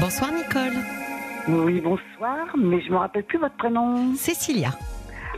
[0.00, 0.72] Bonsoir Nicole.
[1.48, 4.14] Oui, bonsoir, mais je me rappelle plus votre prénom.
[4.14, 4.70] Cécilia.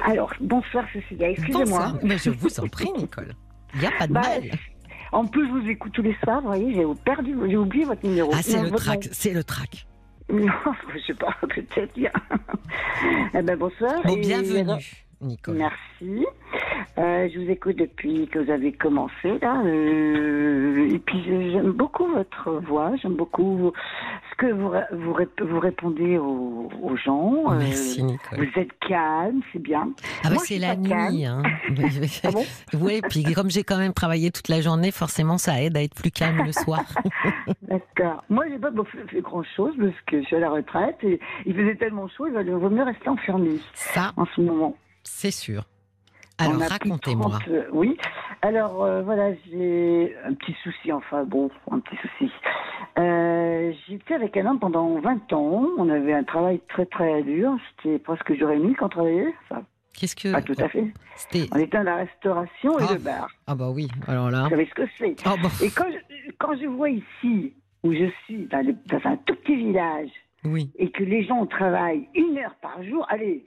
[0.04, 1.65] Alors, bonsoir Cécilia, excusez-moi.
[1.65, 1.95] Bonsoir.
[2.03, 3.35] Mais je vous en prie Nicole.
[3.75, 4.43] Il n'y a pas de Bah, mal.
[5.13, 8.07] En plus, je vous écoute tous les soirs, vous voyez, j'ai perdu, j'ai oublié votre
[8.07, 8.30] numéro.
[8.34, 9.86] Ah, c'est le trac, c'est le trac.
[10.30, 10.45] Non,
[10.95, 12.11] je sais pas, peut-être bien.
[13.34, 13.95] eh ben, bonsoir.
[14.04, 14.75] Bon, et- bienvenue
[15.21, 15.57] Nicole.
[15.57, 16.27] Merci.
[16.96, 19.62] Euh, je vous écoute depuis que vous avez commencé là.
[19.64, 23.72] euh, et puis je- j'aime beaucoup votre voix, j'aime beaucoup
[24.31, 27.53] ce que vous vous, rép- vous répondez aux, aux gens.
[27.53, 28.39] euh, Merci Nicole.
[28.39, 29.89] vous êtes calme, c'est bien.
[30.25, 31.25] Ah bah c'est la nuit.
[31.27, 31.43] Hein.
[32.25, 32.44] Ah bon
[32.80, 35.94] oui, puis comme j'ai quand même travaillé toute la journée, forcément ça aide à être
[35.94, 36.84] plus calme le soir.
[37.62, 38.25] D'accord.
[38.28, 38.70] Moi, j'ai pas
[39.11, 42.27] fait, grand chose parce que je suis à la retraite et il faisait tellement chaud,
[42.27, 44.75] il valait- vaut mieux rester enfermé Ça, en ce moment.
[45.08, 45.64] C'est sûr.
[46.41, 47.30] Alors racontez-moi.
[47.41, 47.97] 30, euh, oui.
[48.42, 52.30] Alors euh, voilà, j'ai un petit souci, enfin bon, un petit souci.
[52.98, 55.66] Euh, J'étais avec un homme pendant 20 ans.
[55.78, 57.56] On avait un travail très très dur.
[57.83, 59.34] C'était presque jour et nuit qu'on travaillait.
[59.50, 59.62] Enfin,
[59.94, 60.92] Qu'est-ce que pas tout à fait.
[61.16, 62.92] c'était On était dans la restauration et Ah.
[62.92, 63.28] le bar.
[63.48, 63.88] Ah bah oui.
[64.06, 64.44] Alors là.
[64.44, 65.16] Vous savez ce que c'est.
[65.27, 69.34] Oh bah, Et quand je, quand je vois ici, où je suis, dans un tout
[69.34, 70.11] petit village,
[70.44, 70.70] oui.
[70.77, 73.44] et que les gens travaillent une heure par jour, allez,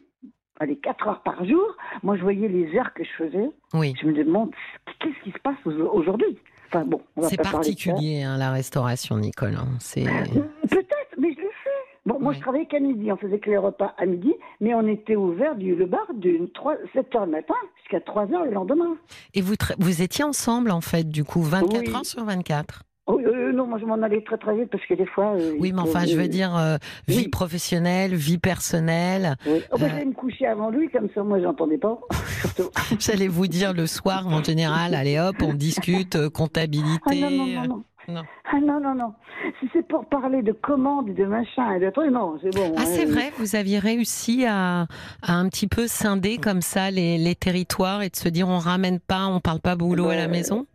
[0.62, 1.66] allez, quatre heures par jour,
[2.04, 3.94] moi je voyais les heures que je faisais, Oui.
[4.02, 4.52] je me demande
[5.00, 6.38] qu'est-ce qui se passe au- aujourd'hui?
[6.68, 9.56] Enfin bon, C'est particulier hein, la restauration, Nicole.
[9.56, 9.68] hein.
[9.80, 11.70] C'est Peut-être, mais je le sais.
[12.06, 12.36] Bon, moi Oui.
[12.38, 15.56] je travaillais qu'à midi, on faisait que les repas à midi, mais on était ouvert
[15.56, 18.96] du le bar de 3, 7 heures le matin jusqu'à 3 heures le lendemain.
[19.34, 21.94] et vous vous étiez ensemble en fait du coup 24 Oui.
[21.96, 22.84] heures sur 24.
[23.08, 23.20] Oh,
[23.52, 25.34] euh, non, moi je m'en allais très très vite parce que des fois.
[25.36, 27.28] euh, Oui, mais enfin je veux dire euh, vie oui.
[27.28, 29.36] professionnelle, vie personnelle.
[29.46, 29.62] Oui.
[29.72, 29.88] Oh, bah.
[29.90, 32.00] J'allais me coucher avant lui, comme ça moi j'entendais pas.
[33.00, 37.00] J'allais vous dire le soir en général, allez hop, on discute comptabilité.
[37.24, 37.84] Ah non, non, non, non.
[38.08, 38.24] Non.
[38.52, 39.14] Ah non, non, non.
[39.60, 42.74] Si c'est pour parler de commandes et de machin et de trucs, non, c'est bon.
[42.76, 42.86] Ah, hein.
[42.86, 44.88] c'est vrai, vous aviez réussi à,
[45.22, 48.58] à un petit peu scinder comme ça les, les territoires et de se dire on
[48.58, 50.66] ramène pas, on parle pas boulot à la Ben, maison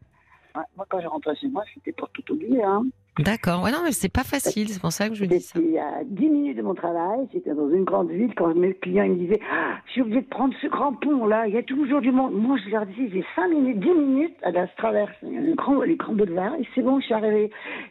[0.56, 2.62] Ouais, moi, quand je rentrais chez moi, c'était pour tout oublier.
[2.62, 2.84] Hein.
[3.18, 3.62] D'accord.
[3.62, 5.58] Ouais, non, mais c'est pas facile, c'est pour ça que je dis ça.
[5.58, 8.34] J'étais à 10 minutes de mon travail, j'étais dans une grande ville.
[8.36, 11.46] Quand mes clients ils me disaient Ah, Je suis obligé de prendre ce grand pont-là,
[11.46, 12.34] il y a toujours du monde.
[12.34, 15.96] Moi, je leur disais J'ai 5 minutes, 10 minutes à la traverse, un grand, les
[15.96, 17.50] grands boulevards, et c'est bon, je suis arrivée.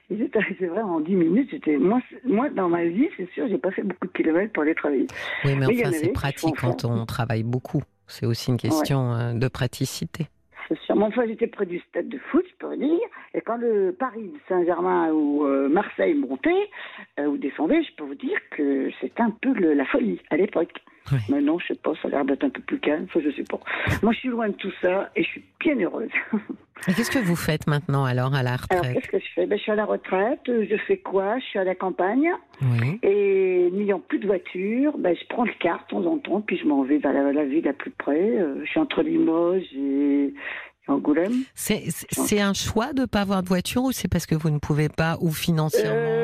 [0.59, 1.77] C'est vrai, en 10 minutes, j'étais.
[1.77, 4.75] Moi, moi, dans ma vie, c'est sûr, j'ai pas fait beaucoup de kilomètres pour aller
[4.75, 5.07] travailler.
[5.43, 7.81] Oui, mais enfin, c'est pratique quand on travaille beaucoup.
[8.07, 10.27] C'est aussi une question euh, de praticité.
[10.67, 10.95] C'est sûr.
[11.27, 12.99] J'étais près du stade de foot, je peux dire.
[13.33, 16.69] Et quand le Paris Saint-Germain ou euh, Marseille montait
[17.19, 20.73] euh, ou descendait, je peux vous dire que c'était un peu la folie à l'époque.
[21.11, 21.19] Oui.
[21.29, 23.07] Maintenant, je sais pas, ça a l'air d'être un peu plus calme.
[23.13, 23.59] Je sais pas.
[24.01, 26.09] Moi, je suis loin de tout ça et je suis bien heureuse.
[26.89, 28.93] Et qu'est-ce que vous faites maintenant alors à la Alors, retraite?
[28.95, 29.45] qu'est-ce que je fais?
[29.47, 30.41] Ben, Je suis à la retraite.
[30.45, 31.39] Je fais quoi?
[31.39, 32.29] Je suis à la campagne.
[32.61, 32.99] Oui.
[33.01, 36.57] Et n'ayant plus de voiture, ben, je prends le car de temps en temps, puis
[36.57, 38.19] je m'en vais vers la, la ville la plus près.
[38.19, 40.33] Euh, je suis entre Limoges et,
[40.87, 41.33] Angoulême.
[41.55, 44.59] C'est un choix de ne pas avoir de voiture ou c'est parce que vous ne
[44.59, 46.14] pouvez pas ou financièrement?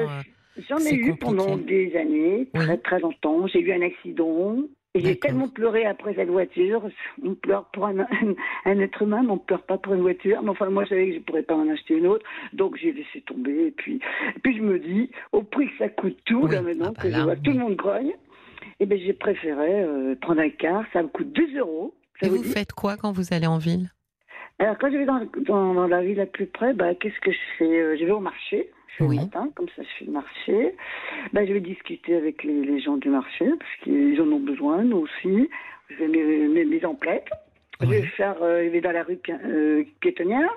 [0.70, 1.18] J'en ai eu compliqué.
[1.20, 3.48] pendant des années, très très longtemps.
[3.48, 4.58] J'ai eu un accident.
[4.94, 6.84] Et j'ai tellement pleuré après cette voiture.
[7.24, 7.96] On pleure pour un,
[8.66, 10.42] un être humain, mais on ne pleure pas pour une voiture.
[10.44, 12.26] Mais enfin, moi, je savais que je ne pourrais pas en acheter une autre.
[12.52, 13.68] Donc, j'ai laissé tomber.
[13.68, 14.02] Et puis,
[14.36, 16.52] et puis je me dis, au prix que ça coûte tout, Oui.
[16.52, 18.12] là, maintenant, Ah bah que là, je vois tout le monde grogne,
[18.82, 20.84] eh ben, j'ai préféré euh, prendre un car.
[20.92, 21.94] Ça me coûte 2 euros.
[22.20, 23.90] ça Et vous faites quoi quand vous allez en ville?
[24.60, 27.32] Alors, quand je vais dans, dans, dans la ville la plus près, bah, qu'est-ce que
[27.32, 27.80] je fais?
[27.82, 28.70] Euh, Je vais au marché.
[29.00, 29.16] Vais Oui.
[29.18, 30.76] le matin, comme ça, je fais le marché.
[31.34, 34.84] Bah, je vais discuter avec les, les gens du marché, parce qu'ils en ont besoin,
[34.84, 35.50] nous aussi.
[35.90, 37.30] Je vais mes, mes, mes emplettes.
[37.82, 40.50] Je vais faire, euh, je vais dans la rue euh, piétonnière.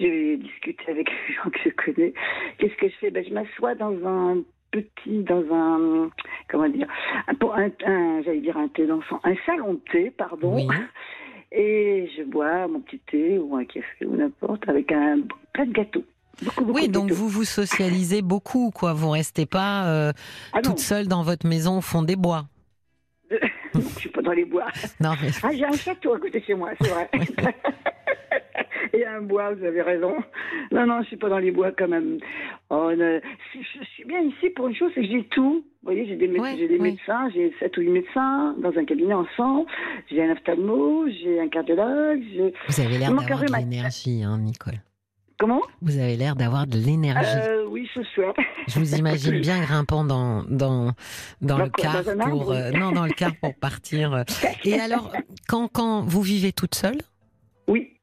[0.00, 2.12] Je vais discuter avec les gens que je connais.
[2.58, 3.10] Qu'est-ce que je fais?
[3.10, 4.38] Ben, Je m'assois dans un
[4.70, 6.10] petit, dans un,
[6.48, 6.88] comment dire,
[7.28, 10.56] un, un, un- j'allais dire un thé d'enfant, un salon de thé, pardon.
[10.56, 10.66] Oui.
[11.52, 15.18] Et je bois mon petit thé ou un café ou n'importe avec un
[15.52, 16.02] plein de gâteaux.
[16.42, 18.92] Beaucoup, beaucoup Oui, donc vous vous socialisez beaucoup, quoi.
[18.92, 20.12] Vous restez pas euh,
[20.52, 22.46] Ah non, toute seule dans votre maison au fond des bois.
[23.74, 24.66] je suis pas dans les bois.
[25.00, 27.10] Non, mais Ah, j'ai un château à côté de chez moi, c'est vrai.
[28.92, 30.14] Et un bois, vous avez raison.
[30.70, 32.18] Non, non, je suis pas dans les bois quand même.
[32.70, 33.20] Oh, ne-
[33.54, 35.64] je, suis bien ici pour une chose, c'est que j'ai tout.
[35.82, 36.90] Vous voyez, j'ai des, mé- Ouais, j'ai des ouais.
[36.92, 39.66] médecins, j'ai sept ou huit médecins dans un cabinet ensemble.
[40.10, 42.22] J'ai un ophtalmo, j'ai un cardiologue.
[42.68, 44.74] vous avez l'air d'avoir de l'énergie, hein, Nicole.
[45.38, 45.60] Comment?
[45.82, 47.38] Vous avez l'air d'avoir de l'énergie.
[47.48, 48.32] euh, Oui, ce soir.
[48.68, 50.92] Je vous imagine bien grimpant dans dans
[51.40, 52.52] dans, Dans le quoi, car dans pour arbre?
[52.52, 54.24] euh, non dans le car pour partir.
[54.64, 55.12] Et alors
[55.48, 56.98] quand quand vous vivez toute seule,
[57.68, 57.98] Oui.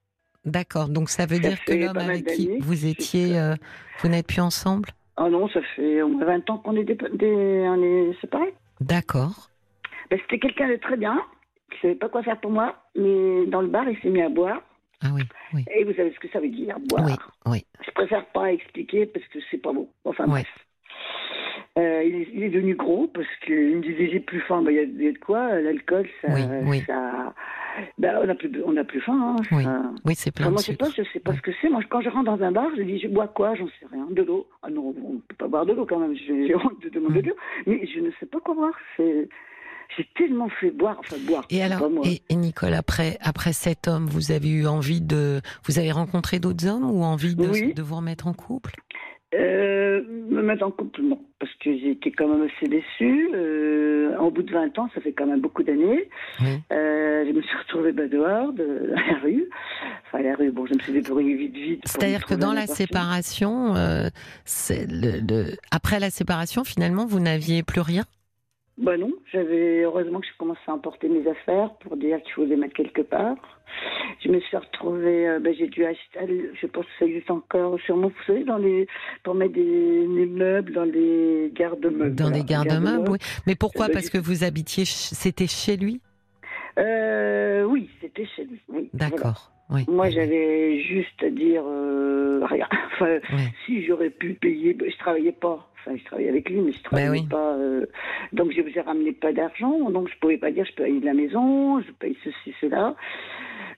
[0.45, 0.89] d'accord.
[0.89, 3.56] Donc ça veut Ça dire que l'homme avec qui vous étiez, euh,
[4.01, 4.89] vous n'êtes plus ensemble?
[5.18, 8.54] Ah non, ça fait au moins 20 ans qu'on est, on séparés.
[8.81, 9.50] D'accord.
[10.10, 11.22] Ben, C'était quelqu'un de très bien,
[11.72, 14.30] qui savait pas quoi faire pour moi, mais dans le bar, il s'est mis à
[14.30, 14.62] boire.
[15.03, 15.21] Ah oui,
[15.53, 15.65] oui.
[15.75, 17.06] Et vous savez ce que ça veut dire, boire?
[17.06, 17.13] Oui,
[17.48, 17.65] oui.
[17.86, 19.89] Je préfère pas expliquer parce que c'est pas beau.
[20.06, 20.48] Enfin bref.
[21.77, 24.62] Euh, il, est, il est devenu gros parce qu'il me disait j'ai plus faim.
[24.62, 25.59] Ben, Il y, a- de quoi?
[25.62, 26.27] L'alcool, ça,
[26.86, 27.33] ça-
[27.98, 29.36] ben, on a plus, on a plus faim.
[29.39, 31.33] hein, Oui, ça- Oui, c'est plein Enfin, de moi, je sais pas, je sais pas
[31.33, 31.69] ce que c'est.
[31.69, 33.56] Moi, quand je rentre dans un bar, je dis, je bois quoi?
[33.56, 34.06] J'en sais rien.
[34.12, 34.48] De l'eau.
[34.63, 36.13] Ah non, on peut pas boire de l'eau quand même.
[36.15, 37.36] J'ai honte de demander de l'eau.
[37.65, 38.77] Mais je ne sais pas quoi boire.
[38.98, 39.30] C'est,
[39.98, 41.46] j'ai tellement fait boire, enfin boire.
[41.50, 42.04] Et alors, pas moi.
[42.06, 46.40] et, et Nicole, après, après cet homme, vous avez eu envie de, vous avez rencontré
[46.40, 47.74] d'autres hommes ou envie de, Oui.
[47.74, 48.72] de vous remettre en couple?
[49.34, 53.30] Euh, me mettre en couple, non, parce que j'ai été quand même assez déçue.
[53.34, 56.10] Euh, au bout de 20 ans, ça fait quand même beaucoup d'années.
[56.42, 56.48] Oui.
[56.74, 59.46] Euh, je me suis retrouvée bah, dehors, de, à la rue.
[60.08, 61.82] Enfin, à la rue, bon, je me suis débrouillée vite, vite.
[61.86, 64.10] C'est-à-dire que dans la séparation, euh,
[64.44, 68.04] c'est le, le- après la séparation, finalement, vous n'aviez plus rien?
[68.78, 72.46] Bah non, j'avais heureusement que j'ai commencé à emporter mes affaires pour dire qu'il faut
[72.46, 73.36] les mettre quelque part.
[74.24, 77.80] Je me suis retrouvée, euh, bah, j'ai dû acheter, je pense que ça existe encore
[77.82, 78.88] sûrement, vous savez, dans les,
[79.24, 82.16] pour mettre des, des meubles dans les garde-meubles.
[82.16, 83.18] Dans voilà, des garde-meubles, oui.
[83.46, 83.90] Mais pourquoi?
[83.90, 86.02] Parce que vous habitiez, c'était chez lui?
[86.80, 88.62] Euh, oui, c'était chez lui.
[88.70, 89.34] oui, voilà.
[89.72, 89.86] Oui.
[89.88, 92.68] Moi, j'avais juste à dire euh, rien.
[92.94, 93.20] Enfin,
[93.66, 95.68] si j'aurais pu payer, je travaillais pas.
[95.80, 97.28] Enfin, je travaillais avec lui, mais je travaillais oui.
[97.28, 97.56] pas.
[97.56, 97.86] euh,
[98.34, 101.06] donc, je vous ai ramené pas d'argent, donc je pouvais pas dire je paye de
[101.06, 102.96] la maison, je paye ceci, cela.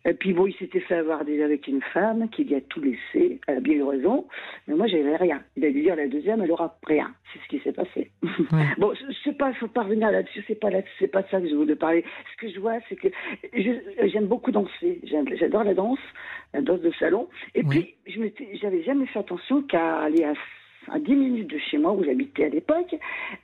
[0.05, 2.81] Et puis bon, il s'était fait avoir déjà avec une femme qui lui a tout
[2.81, 3.39] laissé.
[3.47, 4.27] Elle a bien eu raison,
[4.67, 5.41] mais moi, j'avais rien.
[5.55, 7.13] Il a dû dire la deuxième, elle aura rien.
[7.31, 8.11] C'est ce qui s'est passé.
[8.21, 8.65] Ouais.
[8.77, 11.47] Bon, je sais pas, faut pas revenir là-dessus, c'est pas là, c'est pas ça que
[11.47, 12.03] je voulais parler.
[12.33, 13.07] Ce que je vois, c'est que
[13.53, 14.99] j'aime beaucoup danser,
[15.39, 15.99] j'adore la danse,
[16.53, 17.29] la danse de salon.
[17.55, 17.95] Et Oui.
[18.03, 20.33] puis, je m'étais, j'avais jamais fait attention qu'à aller à,
[20.89, 22.95] à 10 minutes de chez moi où j'habitais à l'époque,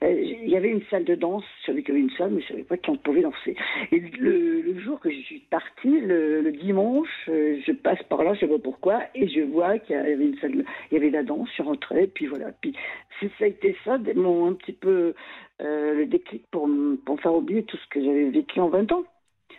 [0.02, 1.44] euh, il y avait une salle de danse.
[1.62, 3.56] Je savais qu'il y avait une salle, mais je savais pas qu'on pouvait danser.
[3.92, 8.22] Et le, le jour que je suis partie, le, le dimanche, euh, je passe par
[8.24, 10.96] là, je sais pas pourquoi, et je vois qu'il y avait une salle, il y
[10.96, 12.52] avait de la danse, je suis rentrée, puis voilà.
[12.60, 12.74] Puis
[13.20, 15.14] ça a été ça, mon un petit peu
[15.60, 18.68] euh, le déclic pour, me- pour me faire oublier tout ce que j'avais vécu en
[18.68, 19.04] 20 ans.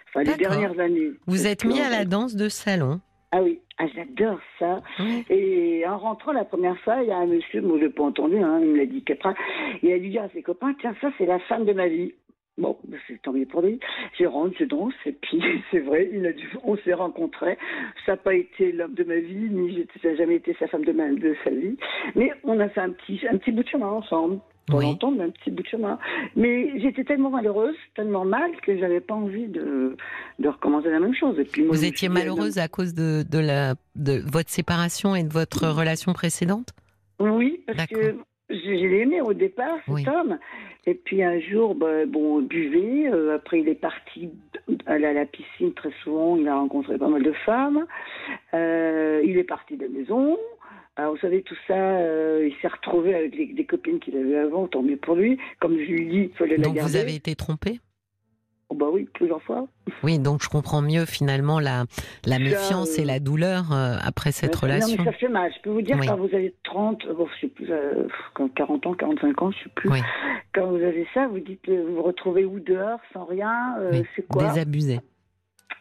[0.10, 1.12] Enfin, les dernières années.
[1.28, 3.00] Vous êtes mis à la danse de salon.
[3.32, 4.82] Ah oui, ah, j'adore ça.
[5.00, 5.26] Oui.
[5.30, 8.04] Et en rentrant la première fois, il y a un monsieur, moi je l'ai pas
[8.04, 9.34] entendu, hein, il me l'a dit qu'après,
[9.82, 12.14] il a dû dire à ses copains, tiens, ça c'est la femme de ma vie.
[12.58, 13.80] Bon, ben, c'est tant mieux pour lui.
[14.20, 15.42] Je rentre, je danse, et puis
[15.72, 17.58] c'est vrai, il a dû, on s'est rencontrés.
[18.06, 20.86] Ça n'a pas été l'homme de ma vie, ni ça n'a jamais été sa femme
[20.86, 21.76] de, ma, de sa vie.
[22.16, 24.40] Mais on a fait un petit, un petit bout de chemin ensemble.
[24.72, 24.98] Pas Oui.
[25.18, 26.00] mais un petit bout de chemin.
[26.36, 29.96] Mais j'étais tellement malheureuse, tellement mal, que j'avais pas envie de,
[30.40, 31.38] de recommencer la même chose.
[31.40, 35.24] Et puis moi, Vous étiez malheureuse à cause de, de, la, de votre séparation et
[35.24, 36.70] de votre relation précédente?
[37.20, 38.16] Oui, parce que
[38.50, 40.06] je, je l'ai aimé au départ, cet Oui.
[40.08, 40.38] homme.
[40.88, 43.08] Et puis un jour, bah, bon, on buvait.
[43.08, 44.32] euh, après, il est parti
[44.88, 46.38] aller à la piscine très souvent.
[46.38, 47.86] Il a rencontré pas mal de femmes.
[48.56, 50.38] Euh, il est parti de la maison.
[50.98, 54.38] Alors, vous savez, tout ça, euh, il s'est retrouvé avec les- des copines qu'il avait
[54.38, 55.38] avant, tant mieux pour lui.
[55.60, 56.92] Comme je lui dis, il fallait la Donc garder.
[56.92, 57.80] vous avez été trompée
[58.70, 59.68] Oh, bah oui, plusieurs fois.
[60.02, 61.84] Oui, donc je comprends mieux finalement la,
[62.26, 64.96] la Ça, méfiance et la douleur euh, après cette relation.
[64.98, 65.52] Non, mais ça fait mal.
[65.58, 66.08] Je peux vous dire, Oui.
[66.08, 69.58] quand vous avez 30, bon, je sais plus, euh, quand 40 ans, 45 ans, je
[69.64, 69.90] sais plus.
[69.90, 70.00] Oui.
[70.56, 74.26] Quand vous avez ça, vous dites, vous vous retrouvez où dehors, sans rien, Oui, c'est
[74.26, 74.46] quoi?
[74.48, 75.00] Désabusé.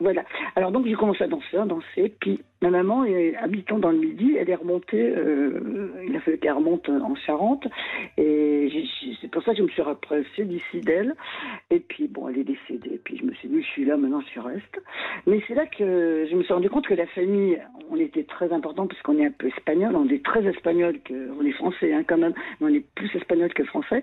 [0.00, 0.24] Voilà.
[0.56, 2.14] Alors donc j'ai commencé à danser, à danser.
[2.20, 5.00] Puis ma maman, est, habitant dans le Midi, elle est remontée.
[5.00, 7.66] euh, il a fallu qu'elle remonte en Charente.
[8.16, 8.70] Et
[9.20, 11.14] c'est pour ça que je me suis rapprochée d'ici d'elle.
[11.70, 13.00] Et puis bon, elle est décédée.
[13.04, 14.82] Puis je me suis dit, je suis là, maintenant je reste.
[15.26, 18.52] Mais c'est là que je me suis rendu compte que la famille, on était très
[18.52, 19.94] important parce qu'on est un peu espagnol.
[19.96, 23.14] On est très espagnol que on est français hein, quand même, mais on est plus
[23.14, 24.02] espagnol que français.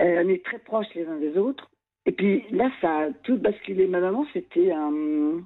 [0.00, 1.70] Euh, on est très proches les uns des autres.
[2.06, 3.86] Et puis là, ça a tout basculé.
[3.86, 5.40] Ma maman, c'était un.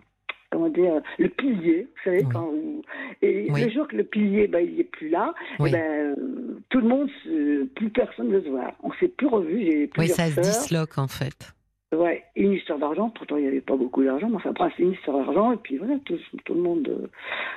[0.51, 2.29] Comment dire Le pilier, vous savez, Oui.
[2.33, 2.51] quand.
[3.23, 3.65] Et Oui.
[3.65, 5.71] le jour que le pilier, bah, il n'est plus là, Oui.
[5.71, 6.15] eh ben,
[6.69, 7.11] tout le monde,
[7.75, 8.73] plus personne ne se voit.
[8.85, 9.63] On s'est plus revus.
[9.65, 11.53] J'ai Oui, ça se disloque en fait.
[11.95, 13.11] Ouais, une histoire d'argent.
[13.11, 14.29] Pourtant, il n'y avait pas beaucoup d'argent.
[14.29, 15.53] Mais enfin, après, c'est une histoire d'argent.
[15.53, 16.89] Et puis voilà, tout, tout le monde.
[16.89, 17.07] euh,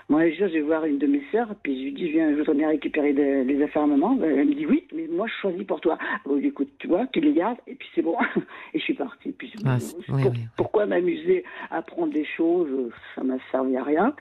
[0.10, 1.50] Moi, je vais voir une de mes sœurs.
[1.64, 4.16] Puis je lui dis, je, viens, je voudrais bien récupérer des- les affaires à maman.
[4.16, 5.98] Ben, Elle me dit, oui, mais moi, je choisis pour toi.
[6.26, 7.58] Bon, écoute, tu vois, tu les gardes.
[7.68, 8.16] Et puis c'est bon.
[8.74, 9.32] Et je suis partie.
[9.32, 10.40] Puis, Ah, c'est- oui, pour- oui, oui.
[10.56, 12.92] Pourquoi m'amuser à prendre des choses?
[13.16, 14.14] Ça m'a servi à rien.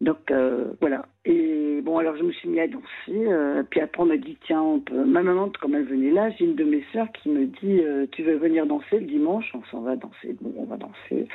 [0.00, 1.04] Donc euh, voilà.
[1.26, 2.86] Et bon, alors je me suis mis à danser.
[3.10, 5.04] Euh, puis après, on m'a dit tiens, on peut...
[5.04, 8.06] ma maman, comme elle venait là, j'ai une de mes sœurs qui me dit euh,
[8.10, 9.50] tu veux venir danser le dimanche?
[9.52, 10.36] On s'en va danser.
[10.40, 11.28] Bon, on va danser.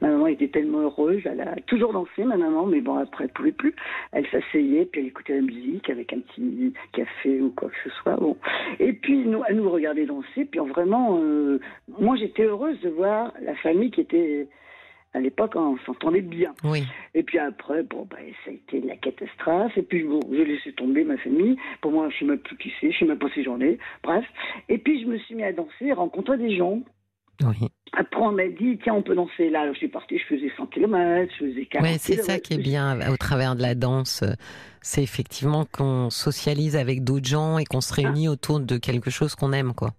[0.00, 1.20] Ma maman était tellement heureuse.
[1.26, 3.74] Elle a toujours dansé, ma maman, mais bon, après, elle pouvait plus.
[4.12, 7.90] Elle s'asseyait, puis elle écoutait la musique avec un petit café ou quoi que ce
[7.96, 8.16] soit.
[8.16, 8.38] Bon.
[8.80, 10.46] Et puis, nous, elle nous regardait danser.
[10.46, 11.20] Puis vraiment,
[11.98, 14.48] moi, j'étais heureuse de voir la famille qui était
[15.16, 16.52] à l'époque, on s'entendait bien.
[16.62, 16.84] Oui.
[17.14, 19.72] Et puis après, bon, bah, ça a été la catastrophe.
[19.76, 21.56] Et puis bon, j'ai laissé tomber ma famille.
[21.80, 23.42] Pour moi, je ne sais même plus qui c'est, je ne sais même pas si
[23.42, 23.78] j'en ai.
[24.02, 24.24] Bref.
[24.68, 26.82] Et puis je me suis mis à danser, rencontrer des gens.
[27.42, 27.68] Oui.
[27.92, 29.62] Après, on m'a dit, tiens, on peut danser là.
[29.62, 32.54] Alors, je suis partie, je faisais 100 km, je faisais 40 Oui, c'est ça qui
[32.54, 34.22] est bien au travers de la danse.
[34.82, 39.34] C'est effectivement qu'on socialise avec d'autres gens et qu'on se réunit autour de quelque chose
[39.34, 39.92] qu'on aime, quoi.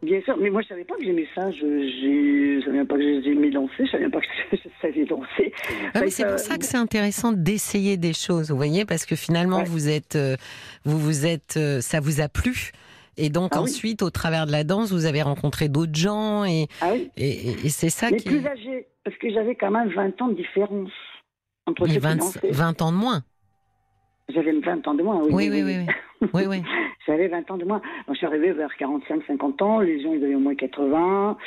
[0.00, 1.50] Bien sûr, mais moi je savais pas que j'aimais ça.
[1.50, 3.84] Je, je, savais pas que j'aimais danser.
[3.84, 5.52] Je savais pas que je savais danser.
[5.94, 9.64] Ah, c'est pour ça que c'est intéressant d'essayer des choses, vous voyez, parce que finalement
[9.64, 10.36] vous êtes, euh,
[10.84, 12.70] vous vous êtes, euh, ça vous a plu.
[13.16, 16.68] Et donc ah ensuite, au travers de la danse, vous avez rencontré d'autres gens et,
[16.80, 18.28] ah et, et, c'est ça mais qui.
[18.28, 20.90] plus âgé, parce que j'avais quand même 20 ans de différence
[21.66, 23.22] entre les 20, 20 ans de moins.
[24.28, 25.30] J'avais 20 ans de moins, oui.
[25.32, 25.76] Oui, oui, oui.
[25.78, 25.94] oui.
[26.34, 26.62] Oui,
[27.06, 27.80] J'avais 20 ans de moins.
[28.08, 29.80] je suis arrivée vers 45, 50 ans.
[29.80, 31.38] Les gens, ils avaient au moins 80,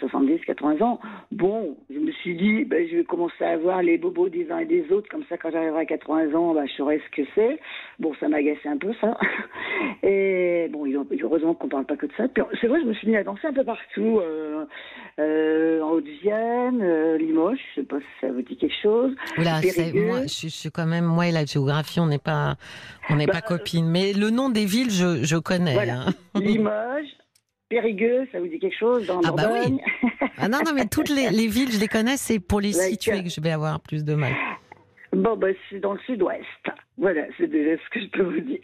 [0.00, 0.98] 70, 80 ans.
[1.30, 4.58] Bon, je me suis dit, ben, je vais commencer à voir les bobos des uns
[4.58, 5.08] et des autres.
[5.08, 7.60] Comme ça, quand j'arriverai à 80 ans, ben, je saurai ce que c'est.
[8.00, 9.16] Bon, ça m'agaçait un peu, ça.
[10.02, 10.84] Et bon,
[11.22, 12.24] heureusement qu'on ne parle pas que de ça.
[12.60, 14.18] C'est vrai, je me suis mis à danser un peu partout.
[14.20, 14.64] Euh,
[15.20, 19.14] euh, en Haute-Vienne, euh, Limoges, je ne sais pas si ça vous dit quelque chose.
[19.36, 19.60] Oula,
[19.94, 22.56] moi, je, suis quand même, moi et la géographie, on n'est pas,
[23.10, 23.86] on n'est pas bah, copines.
[23.98, 25.74] Mais le nom des villes, je, je connais.
[25.74, 26.06] Voilà.
[26.06, 26.14] Hein.
[26.40, 27.16] Limoges,
[27.68, 29.78] Périgueux, ça vous dit quelque chose dans Ah bah oui.
[30.38, 33.22] Ah non, non, mais toutes les, les, villes, je les connais, c'est pour les situer
[33.22, 34.32] que je vais avoir plus de mal.
[35.12, 36.44] Bon, bah, c'est dans le sud-ouest.
[36.96, 38.60] Voilà, c'est déjà ce que je peux vous dire.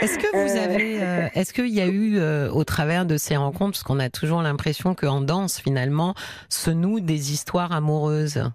[0.00, 3.16] Est-ce que vous euh, avez, euh, est-ce qu'il y a eu, euh, au travers de
[3.16, 6.14] ces rencontres, parce qu'on a toujours l'impression qu'en danse, finalement,
[6.48, 8.50] se nouent des histoires amoureuses?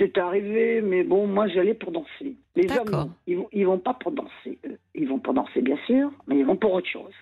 [0.00, 2.34] C'est arrivé, mais bon, moi, j'allais pour danser.
[2.56, 4.58] Les hommes, ils vont, ils vont pas pour danser.
[4.94, 7.12] Ils vont pour danser, bien sûr, mais ils vont pour autre chose.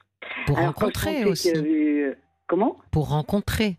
[0.46, 1.52] Pour rencontrer aussi.
[2.46, 2.76] Comment?
[2.92, 3.78] Pour rencontrer.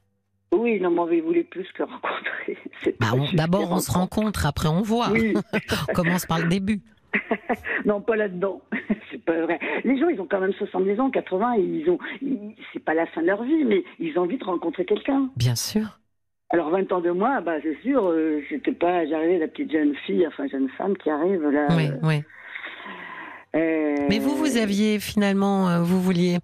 [0.52, 2.58] Oui, non, mais vous voulez plus que rencontrer.
[3.00, 5.10] Bah, d'abord, on se rencontre, après on voit.
[5.90, 6.82] on commence par le début.
[7.86, 8.62] non, pas là-dedans.
[9.12, 9.60] c'est pas vrai.
[9.84, 12.00] Les gens, ils ont quand même 70 ans, 80, ils ont,
[12.74, 15.30] c'est pas la fin de leur vie, mais ils ont envie de rencontrer quelqu'un.
[15.36, 15.99] Bien sûr.
[16.52, 19.94] Alors 20 ans de moi, bah c'est sûr, euh, c'était pas, j'arrivais la petite jeune
[20.08, 21.68] fille, enfin jeune femme qui arrive là.
[21.76, 22.24] Oui, oui.
[23.56, 26.38] Euh, Mais vous, vous aviez finalement, euh, vous vouliez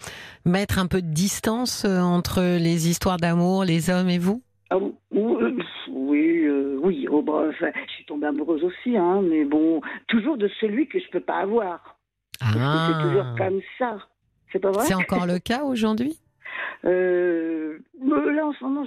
[0.44, 4.42] mettre un peu de distance euh, entre les histoires d'amour, les hommes et vous?
[4.72, 4.78] Ah,
[5.12, 6.48] Oui,
[6.84, 7.08] oui.
[7.10, 11.10] Oh, bah, je suis tombée amoureuse aussi, hein, mais bon, toujours de celui que je
[11.12, 11.98] peux pas avoir.
[12.42, 12.88] Ah.
[12.88, 13.98] C'est toujours comme ça.
[14.52, 14.86] C'est pas vrai?
[14.86, 16.20] C'est encore le cas aujourd'hui?
[16.84, 18.86] Là, en ce moment,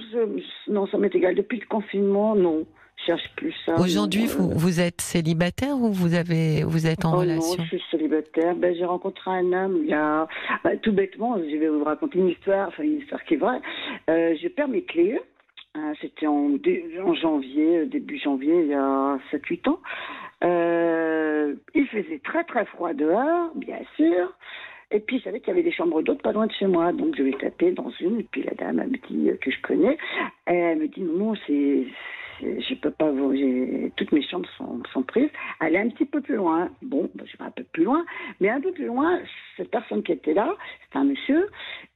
[0.67, 1.35] non, ça m'est égal.
[1.35, 2.65] Depuis le confinement, non
[3.05, 3.75] cherche plus ça.
[3.79, 7.77] Aujourd'hui, vous, vous êtes célibataire ou vous avez vous êtes en oh relation Non, je
[7.77, 8.55] suis célibataire.
[8.55, 10.27] Ben, j'ai rencontré un homme il y a
[10.63, 11.37] ben, tout bêtement.
[11.37, 13.61] Je vais vous raconter une histoire, enfin une histoire qui est vraie.
[14.09, 15.19] Euh, je perds mes clés.
[15.77, 16.57] Euh, c'était en,
[17.05, 19.79] en, janvier, euh, début janvier, il y a 7-8 ans.
[20.43, 24.33] Euh, il faisait très très froid dehors, bien sûr.
[24.91, 26.91] Et puis, je savais qu'il y avait des chambres d'hôtes pas loin de chez moi.
[26.91, 28.19] Donc, je vais taper dans une.
[28.19, 29.97] Et puis, la dame, elle me dit que je connais.
[30.45, 31.85] Elle me dit, non, c'est
[32.41, 33.33] je peux pas vous,
[33.95, 35.29] toutes mes chambres sont, sont, prises.
[35.61, 36.69] Elle est un petit peu plus loin.
[36.81, 38.05] Bon, ben, je vais un peu plus loin,
[38.39, 39.19] mais un peu plus loin,
[39.57, 40.53] cette personne qui était là,
[40.91, 41.49] c'est un monsieur,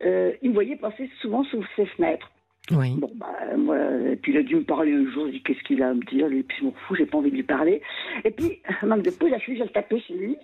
[0.03, 2.29] euh, il me voyait passer souvent sous ses fenêtres.
[2.71, 2.95] Oui.
[2.97, 3.77] Bon, bah, moi,
[4.11, 5.93] et puis il a dû me parler un jour, je dis qu'est-ce qu'il a à
[5.93, 7.81] me dire, et puis je m'en fous, j'ai pas envie de lui parler.
[8.23, 10.37] Et puis, manque de peu, j'ai fini, j'ai tapé chez lui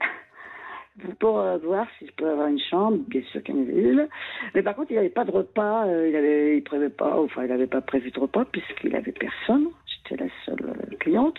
[1.19, 3.81] pour euh, voir si je pouvais avoir une chambre, bien sûr qu'il y en avait
[3.81, 4.07] une.
[4.55, 7.49] Mais par contre, il n'avait pas de repas, euh, il avait, il pas, enfin, il
[7.49, 9.67] n'avait pas prévu de repas puisqu'il avait personne.
[9.85, 11.37] J'étais la seule euh, cliente.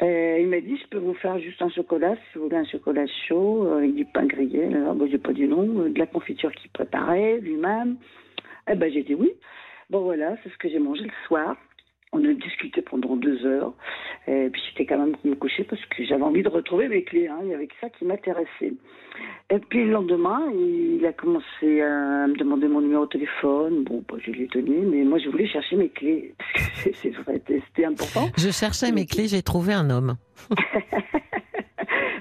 [0.00, 2.64] Et il m'a dit, je peux vous faire juste un chocolat, si vous voulez un
[2.64, 4.66] chocolat chaud, avec du pain grillé.
[4.66, 7.96] Alors, j'ai pas dit non, de la confiture qu'il préparait lui-même.
[8.70, 9.32] Eh ben, j'ai dit oui.
[9.90, 11.56] Bon, voilà, c'est ce que j'ai mangé le soir.
[12.14, 13.72] On a discuté pendant deux heures.
[14.28, 17.26] Et puis j'étais quand même me coucher parce que j'avais envie de retrouver mes clés.
[17.26, 17.38] Hein.
[17.42, 18.72] Il y avait que ça qui m'intéressait.
[19.50, 23.82] Et puis le lendemain, il a commencé à me demander mon numéro de téléphone.
[23.82, 26.34] Bon, bah, je lui ai donné, mais moi je voulais chercher mes clés.
[27.02, 28.28] C'est vrai, c'était important.
[28.38, 30.16] Je cherchais mes clés, j'ai trouvé un homme.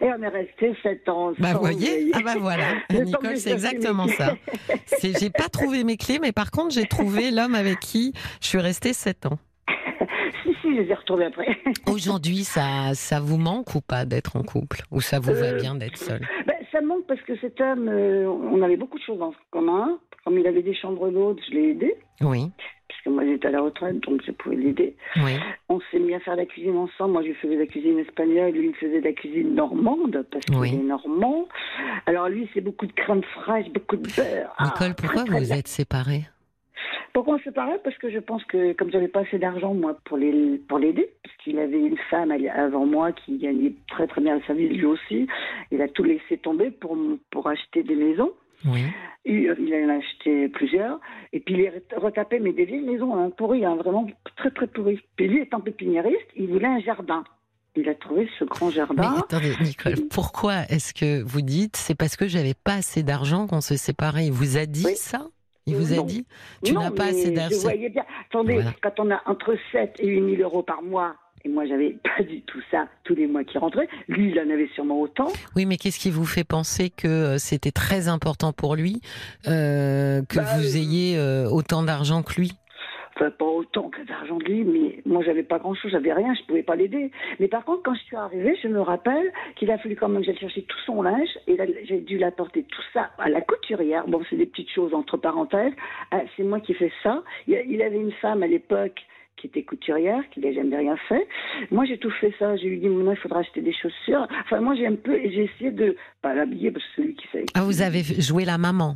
[0.02, 1.32] Et on est resté sept ans.
[1.40, 2.66] Bah, voyez Ah, bah voilà.
[3.06, 4.36] Nicole, c'est exactement ça.
[5.02, 8.60] J'ai pas trouvé mes clés, mais par contre, j'ai trouvé l'homme avec qui je suis
[8.60, 9.40] restée sept ans.
[10.42, 11.58] Si, si, je les ai retrouvés après.
[11.92, 15.60] Aujourd'hui, ça, ça vous manque ou pas d'être en couple Ou ça vous va euh,
[15.60, 16.22] bien d'être seul?
[16.48, 19.34] ben, Ça me manque parce que cet homme, euh, on avait beaucoup de choses en
[19.52, 20.00] commun.
[20.24, 21.96] Comme il avait des chambres d'hôtes, je l'ai aidé.
[22.22, 22.50] Oui.
[22.88, 24.96] Parce que moi, j'étais à la retraite, donc je pouvais l'aider.
[25.18, 25.34] Oui.
[25.68, 27.12] On s'est mis à faire la cuisine ensemble.
[27.14, 30.80] Moi, je faisais la cuisine espagnole, lui, il faisait de la cuisine normande, parce qu'il
[30.80, 31.48] est normand.
[32.06, 34.56] Alors, lui, c'est beaucoup de crème fraîche, beaucoup de beurre.
[34.62, 36.24] Nicole, ah, pourquoi vous vous êtes séparés?
[37.14, 39.98] Pourquoi on se séparait Parce que je pense que comme j'avais pas assez d'argent moi
[40.06, 44.22] pour les pour l'aider, parce qu'il avait une femme avant moi qui gagnait très très
[44.22, 45.28] bien sa vie lui aussi,
[45.72, 46.98] il a tout laissé tomber pour
[47.32, 48.32] pour acheter des maisons.
[48.66, 48.84] Oui.
[49.26, 51.00] Il, il en a acheté plusieurs.
[51.32, 54.68] Et puis il est retapé, mais des vieilles maisons hein, pourries, hein, vraiment très très
[54.68, 55.00] pourries.
[55.16, 57.24] Puis lui, étant pépiniériste, il voulait un jardin.
[57.76, 59.12] Il a trouvé ce grand jardin.
[59.14, 63.48] Mais attendez, Nicole, pourquoi est-ce que vous dites c'est parce que j'avais pas assez d'argent
[63.48, 64.28] qu'on se séparait?
[64.28, 65.28] Il vous a dit ça?
[65.66, 66.26] Il vous a dit
[66.64, 67.56] Tu n'as pas assez d'argent.
[67.56, 68.06] Je voyais bien.
[68.30, 71.16] Attendez, quand on a entre 7 et 8 000 euros par mois,
[71.46, 73.90] et moi, j'avais pas du tout ça tous les mois qui rentraient.
[74.08, 75.28] Lui, il en avait sûrement autant.
[75.56, 79.02] Oui, mais qu'est-ce qui vous fait penser que euh, c'était très important pour lui
[79.48, 82.54] euh, que bah, vous ayez euh, autant d'argent que lui?
[83.16, 86.64] Pas autant que d'argent de lui, mais moi, j'avais pas grand-chose, j'avais rien, je pouvais
[86.64, 87.12] pas l'aider.
[87.40, 90.22] Mais par contre, quand je suis arrivée, je me rappelle qu'il a fallu quand même
[90.22, 94.08] que j'aille chercher tout son linge, et j'ai dû l'apporter tout ça à la couturière.
[94.08, 95.74] Bon, c'est des petites choses entre parenthèses.
[96.12, 97.24] Ah, c'est moi qui fais ça.
[97.48, 99.00] Il avait une femme à l'époque
[99.38, 101.28] qui était couturière, qui n'a jamais rien fait.
[101.72, 102.56] Moi, j'ai tout fait ça.
[102.56, 104.28] J'ai lui dit, maintenant, il faudra acheter des chaussures.
[104.42, 107.28] Enfin, moi, j'ai un peu, et j'ai essayé de, pas l'habiller, parce que celui qui
[107.32, 107.46] sait.
[107.54, 108.96] Ah, vous avez joué la maman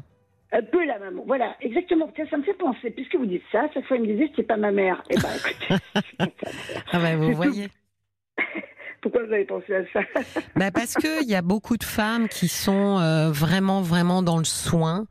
[0.52, 1.24] un peu la maman.
[1.26, 2.12] Voilà, exactement.
[2.30, 2.92] Ça, me fait penser.
[2.92, 5.04] Puisque vous dites ça, chaque fois, il me disait, c'est pas ma mère.
[5.10, 5.82] Eh ben, écoutez.
[6.92, 7.68] ah ben, vous voyez.
[9.02, 10.00] Pourquoi vous avez pensé à ça
[10.56, 14.44] bah Parce qu'il y a beaucoup de femmes qui sont euh, vraiment, vraiment dans le
[14.44, 15.06] soin,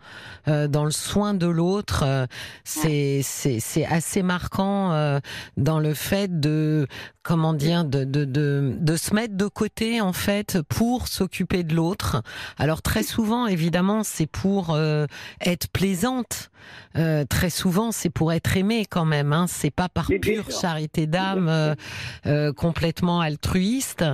[0.49, 2.03] euh, dans le soin de l'autre.
[2.05, 2.27] Euh,
[2.65, 5.21] c'est, c'est, assez marquant
[5.57, 6.87] dans le fait de,
[7.27, 11.75] comment dire, de, de, de, de, se mettre de côté, en fait, pour s'occuper de
[11.75, 12.23] l'autre.
[12.57, 14.79] Alors, très souvent, évidemment, c'est pour
[15.41, 16.51] être plaisante.
[17.29, 19.33] très souvent, c'est pour être aimée quand même.
[19.33, 19.47] Hein.
[19.49, 21.75] C'est pas par pure charité d'âme
[22.57, 24.05] complètement altruiste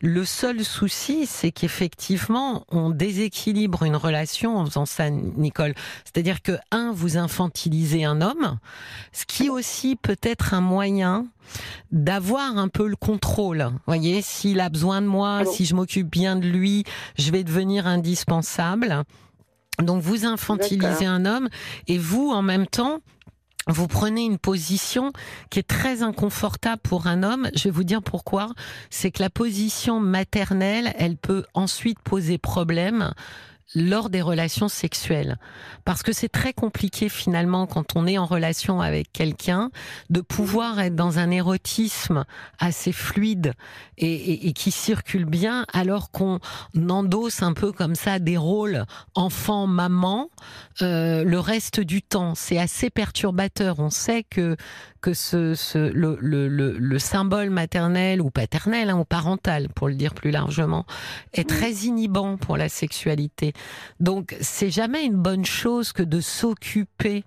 [0.00, 5.74] le seul souci, c'est qu'effectivement, on déséquilibre une relation en faisant ça, Nicole.
[6.04, 8.58] C'est-à-dire que, un, vous infantilisez un homme,
[9.12, 11.26] ce qui aussi peut être un moyen
[11.92, 13.68] d'avoir un peu le contrôle.
[13.70, 16.84] Vous voyez, s'il a besoin de moi, si je m'occupe bien de lui,
[17.18, 19.04] je vais devenir indispensable.
[19.82, 21.48] Donc vous infantilisez un homme
[21.86, 23.00] et vous, en même temps,
[23.66, 25.12] vous prenez une position
[25.50, 27.48] qui est très inconfortable pour un homme.
[27.54, 28.50] Je vais vous dire pourquoi.
[28.90, 33.12] C'est que la position maternelle, elle peut ensuite poser problème
[33.74, 35.38] lors des relations sexuelles.
[35.84, 39.70] Parce que c'est très compliqué finalement quand on est en relation avec quelqu'un
[40.10, 42.24] de pouvoir être dans un érotisme
[42.58, 43.54] assez fluide
[43.96, 46.40] et, qui circule bien alors qu'on
[46.88, 50.30] endosse un peu comme ça des rôles enfant-maman
[50.82, 52.34] euh, le reste du temps.
[52.34, 53.78] C'est assez perturbateur.
[53.78, 54.56] On sait que
[55.00, 59.94] que ce, ce le, le, le, symbole maternel ou paternel hein, ou parental, pour le
[59.94, 60.84] dire plus largement,
[61.32, 63.54] est très inhibant pour la sexualité.
[64.00, 67.24] Donc, c'est jamais une bonne chose que de s'occuper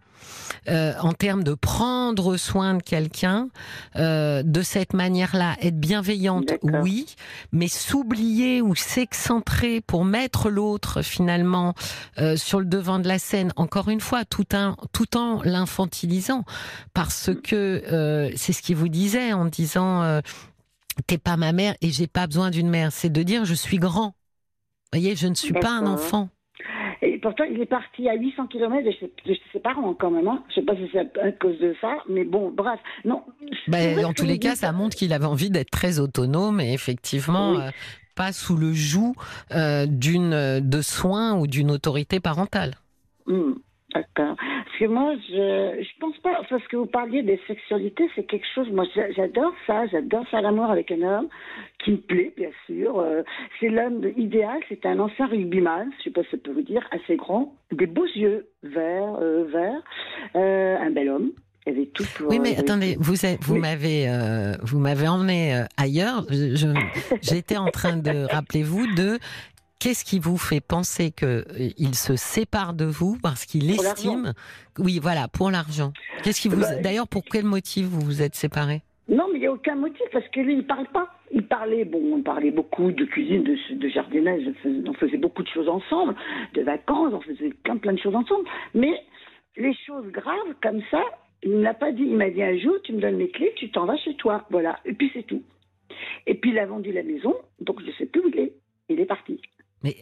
[0.69, 3.49] euh, en termes de prendre soin de quelqu'un
[3.97, 7.15] euh, de cette manière-là, être bienveillante, oui,
[7.51, 11.73] mais s'oublier ou s'excentrer pour mettre l'autre finalement
[12.19, 16.45] euh, sur le devant de la scène, encore une fois, tout, un, tout en l'infantilisant,
[16.93, 17.41] parce mm.
[17.41, 20.21] que c'est ce qu'il vous disait en disant
[21.07, 23.79] t'es pas ma mère et j'ai pas besoin d'une mère, c'est de dire je suis
[23.79, 24.15] grand.
[24.93, 26.29] Vous voyez, je ne suis pas un enfant.
[27.01, 30.27] Et pourtant, il est parti à 800 km de ses, parents quand même.
[30.27, 30.43] Hein.
[30.49, 32.79] Je ne sais pas si c'est à cause de ça, mais bon, bref.
[33.03, 33.23] Non.
[33.67, 37.59] Ben, en tous les cas, ça montre qu'il avait envie d'être très autonome et effectivement.
[37.59, 37.69] Euh,
[38.15, 39.15] pas sous le joug
[39.55, 42.75] euh, d'une de soins ou d'une autorité parentale.
[43.25, 43.53] Hmm.
[43.93, 44.35] D'accord.
[44.37, 48.45] Parce que moi, je je pense pas, parce que vous parliez des sexualités, c'est quelque
[48.55, 51.27] chose, moi j'adore ça, j'adore faire l'amour avec un homme
[51.83, 52.99] qui me plaît, bien sûr.
[52.99, 53.21] Euh,
[53.59, 56.87] c'est l'homme idéal, c'est un ancien rugbyman, je sais pas si ça peut vous dire,
[56.91, 59.81] assez grand, des beaux yeux verts, euh, verts,
[60.35, 61.31] euh, un bel homme.
[61.65, 64.09] Avait tout pour oui, mais attendez, vous, vous m'avez,
[64.63, 66.25] vous m'avez emmené ailleurs.
[67.21, 69.17] J'étais en train de, rappelez-vous, de
[69.83, 74.31] Qu'est-ce qui vous fait penser qu'il euh, se sépare de vous parce qu'il estime,
[74.79, 75.91] oui, voilà, pour l'argent?
[76.23, 78.81] Qu'est-ce qui vous, bah, d'ailleurs, pour quel motif vous vous êtes séparés?
[79.09, 81.09] Non, mais il n'y a aucun motif parce que lui, il parle pas.
[81.33, 85.67] Il parlait, bon, on parlait beaucoup de cuisine, de, jardinage, on faisait beaucoup de choses
[85.67, 86.15] ensemble,
[86.53, 88.47] de vacances, on faisait plein plein de choses ensemble.
[88.73, 88.93] Mais
[89.57, 91.03] les choses graves comme ça,
[91.43, 92.03] Il ne l'a pas dit.
[92.03, 94.45] Il m'a dit un jour, tu me donnes mes clés, tu t'en vas chez toi.
[94.49, 94.79] Voilà.
[94.85, 95.43] Et puis c'est tout.
[96.25, 98.53] Et puis il a vendu la maison, donc je ne sais plus où il est.
[98.87, 99.41] Il est parti.
[99.83, 99.95] Mais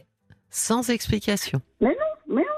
[0.50, 1.60] sans explication.
[1.80, 2.48] Mais non, mais non.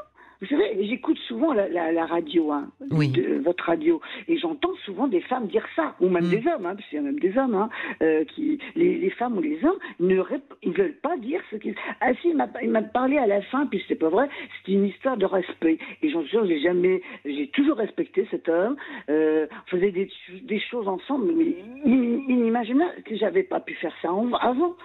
[0.40, 5.46] Vous savez, j'écoute souvent la, radio, hein, de, votre radio, et j'entends souvent des femmes
[5.46, 6.30] dire ça, ou même mm.
[6.30, 7.70] des hommes, hein, parce qu'il y a même des hommes, hein,
[8.02, 10.20] euh, qui, les, femmes ou les hommes, ne
[10.62, 11.74] ils veulent pas dire ce qu'ils.
[12.00, 14.28] Ah si, il m'a parlé à la fin, puis c'est pas vrai,
[14.66, 15.78] c'est une histoire de respect.
[16.02, 18.76] Et j'en suis j'ai jamais, j'ai toujours respecté cet homme,
[19.08, 20.10] euh, on faisait des,
[20.42, 21.54] des choses ensemble, mais
[21.86, 24.08] inimaginable que j'avais pas pu faire ça
[24.40, 24.76] avant.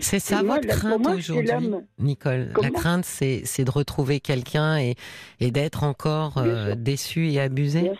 [0.00, 2.52] C'est ça votre crainte aujourd'hui, Nicole?
[2.60, 4.94] la crainte, c'est de retrouver quelqu'un et,
[5.40, 7.90] et d'être encore euh, déçu et abusé?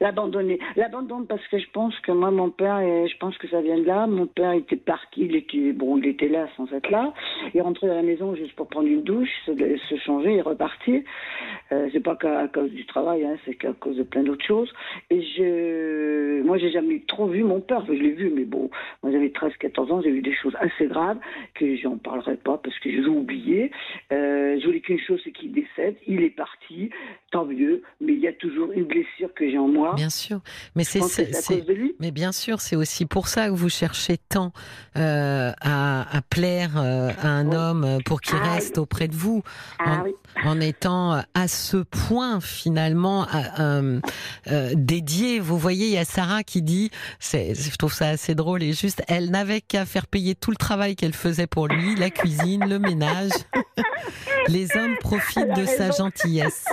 [0.00, 0.58] L'abandonner.
[0.76, 3.78] L'abandonner parce que je pense que moi, mon père, et je pense que ça vient
[3.78, 7.12] de là, mon père était parti, il était, bon, il était là sans être là,
[7.54, 11.02] il rentrait à la maison juste pour prendre une douche, se, se changer et repartir.
[11.72, 14.72] Euh, c'est pas qu'à cause du travail, hein, c'est qu'à cause de plein d'autres choses.
[15.10, 18.70] Et je, moi, j'ai jamais trop vu mon père, je l'ai vu, mais bon,
[19.02, 21.18] moi j'avais 13, 14 ans, j'ai vu des choses assez graves
[21.54, 23.70] que j'en parlerai pas parce que je l'ai oublié.
[24.12, 26.90] Euh, je voulais qu'une chose, c'est qu'il décède, il est parti,
[27.30, 30.40] tant mieux, mais il y a toujours une blessure que j'ai en moi Bien sûr,
[30.74, 31.00] mais c'est
[32.00, 34.52] mais bien sûr, c'est aussi pour ça que vous cherchez tant
[34.96, 39.42] euh, à, plaire euh, à un homme pour qu'il ah reste auprès de vous,
[39.78, 40.04] ah
[40.44, 43.26] en, étant à ce point finalement
[43.58, 44.00] euh,
[44.74, 45.40] dédié.
[45.40, 49.02] Vous voyez, il y a Sarah qui dit, je trouve ça assez drôle et juste,
[49.08, 52.78] elle n'avait qu'à faire payer tout le travail qu'elle faisait pour lui, la cuisine, le
[52.78, 53.32] ménage.
[54.48, 56.64] Les hommes profitent de sa gentillesse.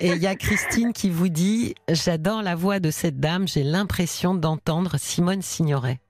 [0.00, 3.62] Et il y a Christine qui vous dit J'adore la voix de cette dame, j'ai
[3.62, 6.00] l'impression d'entendre Simone Signoret.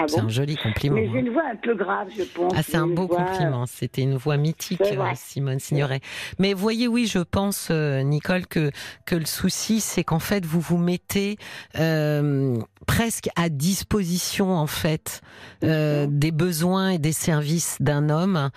[0.00, 0.96] Ah c'est un joli compliment.
[0.96, 1.20] Mais j'ai hein.
[1.20, 2.52] une voix un peu grave, je pense.
[2.56, 3.66] Ah, c'est un beau compliment.
[3.66, 6.00] C'était une voix mythique, euh, Simone Signoret.
[6.38, 8.70] Mais voyez, oui, je pense, euh, Nicole, que,
[9.04, 11.36] que le souci, c'est qu'en fait, vous vous mettez
[11.78, 15.20] euh, presque à disposition, en fait,
[15.62, 18.50] des besoins et des services d'un homme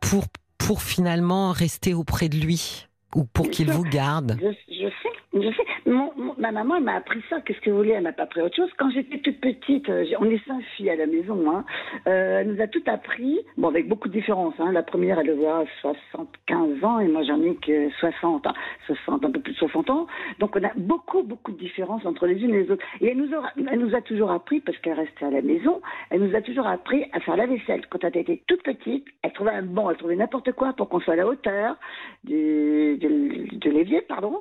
[0.00, 0.26] pour,
[0.58, 4.36] pour finalement rester auprès de lui ou pour qu'il vous garde.
[4.40, 5.90] Je, je sais, je sais.
[6.38, 7.40] Ma maman m'a appris ça.
[7.40, 8.70] Qu'est-ce que vous voulez Elle m'a pas appris autre chose.
[8.76, 11.50] Quand j'étais toute petite, euh, on est cinq filles à la maison.
[11.50, 11.64] Hein,
[12.06, 13.40] euh, elle nous a tout appris.
[13.56, 14.54] Bon, avec beaucoup de différences.
[14.58, 14.72] Hein.
[14.72, 18.54] La première, elle devait avoir 75 ans et moi j'en ai que 60, hein,
[18.86, 20.06] 60, un peu plus de 60 ans.
[20.38, 22.84] Donc on a beaucoup, beaucoup de différences entre les unes et les autres.
[23.00, 26.40] Et elle nous, a, toujours appris, parce qu'elle restait à la maison, elle nous a
[26.40, 27.86] toujours appris à faire la vaisselle.
[27.88, 31.14] Quand elle était toute petite, elle trouvait un elle trouvait n'importe quoi pour qu'on soit
[31.14, 31.76] à la hauteur
[32.24, 34.40] du, de, l'évier, pardon,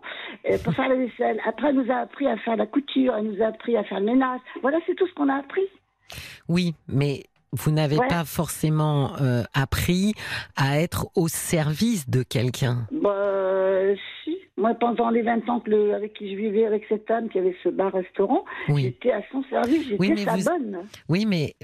[0.64, 1.40] pour faire la vaisselle.
[1.46, 4.00] Après, elle nous a appris à faire la couture, elle nous a appris à faire
[4.00, 4.40] le ménage.
[4.62, 5.66] Voilà, c'est tout ce qu'on a appris.
[6.48, 10.14] Oui, mais vous n'avez pas forcément euh, appris
[10.56, 12.88] à être au service de quelqu'un.
[12.92, 14.38] Bah, si.
[14.58, 17.56] Moi, pendant les 20 ans que avec qui je vivais avec cette femme qui avait
[17.62, 20.80] ce bar-restaurant, j'étais à son service, j'étais sa bonne.
[21.10, 21.56] Oui, mais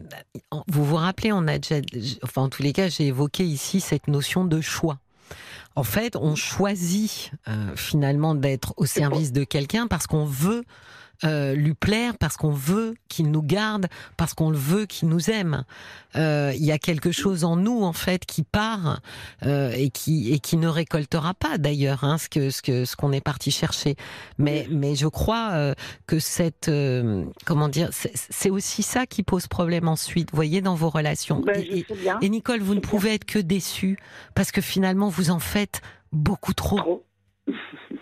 [0.67, 1.75] vous vous rappelez, on a déjà,
[2.21, 4.97] enfin en tous les cas, j'ai évoqué ici cette notion de choix.
[5.75, 10.63] En fait, on choisit euh, finalement d'être au service de quelqu'un parce qu'on veut
[11.23, 15.63] euh, lui plaire, parce qu'on veut qu'il nous garde, parce qu'on veut qu'il nous aime.
[16.15, 19.01] Euh, il y a quelque chose en nous en fait qui part
[19.45, 22.95] euh, et qui et qui ne récoltera pas d'ailleurs hein, ce que ce que ce
[22.95, 23.95] qu'on est parti chercher.
[24.37, 25.73] Mais mais je crois euh,
[26.07, 30.31] que cette euh, comment dire c'est aussi ça qui pose problème ensuite.
[30.31, 31.39] Vous voyez dans vos relations.
[31.39, 31.85] Ben, et,
[32.21, 33.97] et, Nicole, vous ne pouvez être que déçue
[34.35, 35.81] parce que finalement vous en faites
[36.11, 36.77] beaucoup trop.
[36.77, 37.05] trop.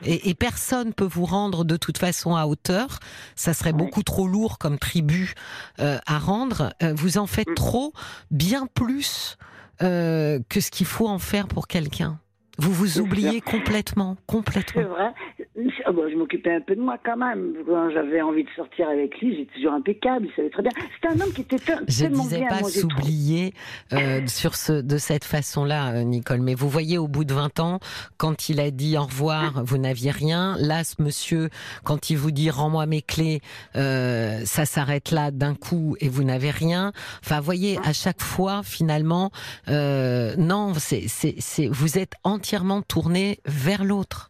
[0.04, 3.00] Et, et, personne peut vous rendre de toute façon à hauteur.
[3.36, 5.34] Ça serait beaucoup trop lourd comme tribut
[5.80, 6.74] euh, à rendre.
[6.84, 7.56] Euh, vous en faites mm.
[7.56, 7.94] trop,
[8.32, 9.38] bien plus
[9.82, 12.20] euh, que ce qu'il faut en faire pour quelqu'un.
[12.58, 14.82] Vous vous oubliez complètement, complètement.
[14.82, 15.14] C'est vrai.
[15.86, 17.54] Ah bah, je m'occupais un peu de moi quand même.
[17.66, 20.72] Quand j'avais envie de sortir avec lui, j'étais toujours impeccable, il savait très bien.
[20.96, 21.96] C'était un homme qui était tellement bien.
[21.96, 23.54] Je disais pas s'oublier
[23.94, 26.42] euh, sur ce, de cette façon-là, euh, Nicole.
[26.42, 27.80] Mais vous voyez, au bout de 20 ans,
[28.18, 30.56] quand il a dit au revoir, vous n'aviez rien.
[30.60, 31.50] Là, ce monsieur,
[31.84, 33.42] quand il vous dit rends-moi mes clés,
[33.76, 36.92] euh, ça s'arrête là d'un coup et vous n'avez rien.
[37.24, 39.32] Enfin, vous voyez, à chaque fois, finalement,
[39.68, 44.29] euh, non, c'est, c'est, c'est, vous êtes entièrement tourné vers l'autre.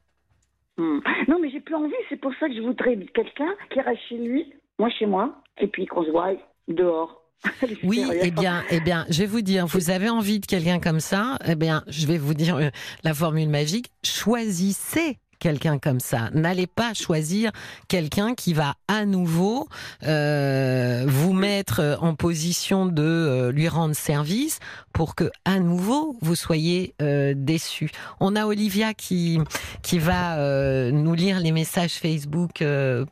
[0.80, 1.00] Hmm.
[1.28, 1.94] Non, mais j'ai plus envie.
[2.08, 5.68] C'est pour ça que je voudrais quelqu'un qui reste chez lui, moi chez moi, et
[5.68, 6.32] puis qu'on se voit
[6.70, 7.22] dehors.
[7.84, 11.00] oui, eh bien, eh bien, je vais vous dire, vous avez envie de quelqu'un comme
[11.00, 12.70] ça, eh bien, je vais vous dire euh,
[13.04, 13.88] la formule magique.
[14.04, 16.30] Choisissez quelqu'un comme ça.
[16.34, 17.52] N'allez pas choisir
[17.88, 19.68] quelqu'un qui va à nouveau
[20.04, 24.60] euh, vous mettre en position de euh, lui rendre service
[24.94, 27.92] pour que à nouveau vous soyez euh, déçus.
[28.20, 29.40] On a Olivia qui
[29.82, 32.64] qui va euh, nous lire les messages Facebook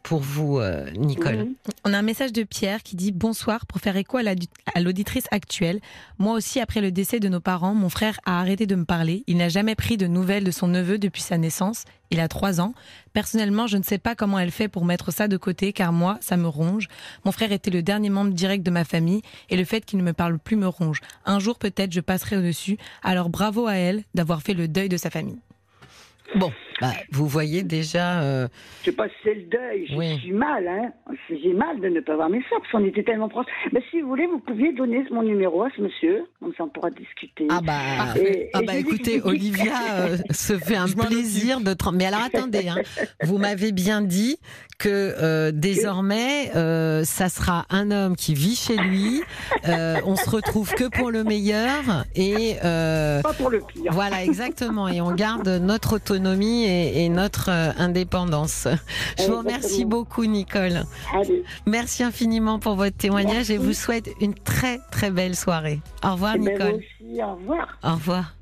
[0.03, 0.59] pour vous,
[0.97, 1.47] Nicole.
[1.85, 5.79] On a un message de Pierre qui dit bonsoir pour faire écho à l'auditrice actuelle.
[6.17, 9.23] Moi aussi, après le décès de nos parents, mon frère a arrêté de me parler.
[9.27, 11.83] Il n'a jamais pris de nouvelles de son neveu depuis sa naissance.
[12.09, 12.73] Il a trois ans.
[13.13, 16.17] Personnellement, je ne sais pas comment elle fait pour mettre ça de côté, car moi,
[16.21, 16.87] ça me ronge.
[17.25, 20.03] Mon frère était le dernier membre direct de ma famille, et le fait qu'il ne
[20.03, 21.01] me parle plus me ronge.
[21.25, 22.77] Un jour, peut-être, je passerai au-dessus.
[23.03, 25.39] Alors, bravo à elle d'avoir fait le deuil de sa famille.
[26.35, 28.21] Bon, bah, vous voyez déjà.
[28.21, 28.47] euh,
[28.81, 30.17] Je sais pas si c'est le deuil, je Oui.
[30.19, 30.91] suis mal, hein.
[31.29, 33.45] J'ai mal de ne pas avoir mes soeurs, parce qu'on était tellement proches.
[33.73, 36.69] Mais si vous voulez, vous pouviez donner mon numéro à ce monsieur, comme ça on
[36.69, 37.47] pourra discuter.
[37.49, 37.73] Ah bah,
[38.19, 41.71] Et- ah et bah écoutez, Olivia euh, se fait un plaisir de...
[41.73, 42.77] tra- Mais alors attendez, hein,
[43.23, 44.37] vous m'avez bien dit
[44.79, 49.21] que euh, désormais, euh, ça sera un homme qui vit chez lui,
[49.67, 52.55] euh, on se retrouve que pour le meilleur et...
[52.63, 53.91] euh, Pas pour le pire.
[53.91, 54.87] voilà, exactement.
[54.87, 58.67] Et on garde notre autonomie et, et notre euh, indépendance.
[59.17, 60.83] Je vous remercie beaucoup, Nicole.
[61.13, 65.79] Allez, Merci infiniment pour votre témoignage et vous souhaite une très, très belle soirée.
[66.03, 66.75] Au revoir, eh ben, Nicole.
[66.75, 67.77] aussi, au revoir.
[67.83, 68.33] Au revoir.